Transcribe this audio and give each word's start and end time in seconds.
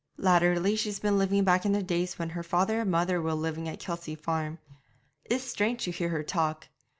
Latterly 0.17 0.75
she's 0.75 0.97
been 0.99 1.19
living 1.19 1.43
back 1.43 1.63
in 1.63 1.73
the 1.73 1.83
days 1.83 2.17
when 2.17 2.29
her 2.31 2.41
father 2.41 2.81
and 2.81 2.89
mother 2.89 3.21
were 3.21 3.35
living 3.35 3.69
at 3.69 3.79
Kelsey 3.79 4.15
Farm. 4.15 4.57
It's 5.25 5.43
strange 5.43 5.83
to 5.83 5.91
hear 5.91 6.09
her 6.09 6.23
talk. 6.23 6.69